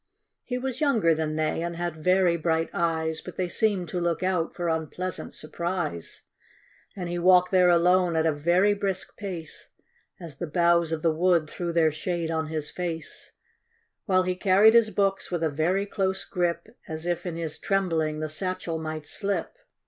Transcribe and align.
He 0.43 0.57
was 0.57 0.81
younger 0.81 1.13
than 1.13 1.35
they, 1.35 1.61
and 1.61 1.75
had 1.75 2.03
very 2.03 2.35
bright 2.35 2.71
eyes, 2.73 3.21
But 3.21 3.35
they 3.35 3.47
seemed 3.47 3.87
to 3.89 3.99
look 3.99 4.23
out 4.23 4.51
for 4.51 4.67
unpleasant 4.67 5.31
surprise; 5.35 6.23
And 6.95 7.07
he 7.07 7.19
walked 7.19 7.51
there 7.51 7.69
alone 7.69 8.15
at 8.15 8.25
a 8.25 8.31
very 8.31 8.73
brisk 8.73 9.15
pace, 9.15 9.69
As 10.19 10.39
the 10.39 10.47
boughs 10.47 10.91
of 10.91 11.03
the 11.03 11.11
wood 11.13 11.47
threw 11.47 11.71
their 11.71 11.91
shade 11.91 12.31
on 12.31 12.47
his 12.47 12.67
face, 12.71 13.31
While 14.05 14.23
he 14.23 14.35
carried 14.35 14.73
his 14.73 14.89
books 14.89 15.29
with 15.29 15.43
a 15.43 15.49
very 15.51 15.85
close 15.85 16.25
grip, 16.25 16.75
As 16.87 17.05
if 17.05 17.27
in 17.27 17.35
his 17.35 17.59
trembling 17.59 18.21
the 18.21 18.27
satchel 18.27 18.79
might 18.79 19.05
slip. 19.05 19.55